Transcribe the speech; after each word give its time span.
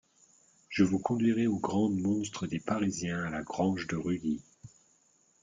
Je 0.67 0.83
vous 0.83 0.97
conduirai 0.97 1.45
aux 1.45 1.59
grandes 1.59 1.99
monstres 1.99 2.47
des 2.47 2.59
parisiens 2.59 3.21
à 3.25 3.29
la 3.29 3.43
grange 3.43 3.85
de 3.85 3.95
Rully. 3.97 4.41